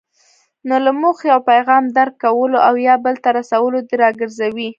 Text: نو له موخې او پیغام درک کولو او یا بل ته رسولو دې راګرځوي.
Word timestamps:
نو 0.67 0.75
له 0.85 0.91
موخې 1.01 1.27
او 1.35 1.39
پیغام 1.51 1.83
درک 1.97 2.13
کولو 2.23 2.57
او 2.67 2.73
یا 2.87 2.95
بل 3.05 3.15
ته 3.23 3.29
رسولو 3.39 3.77
دې 3.87 3.95
راګرځوي. 4.03 4.69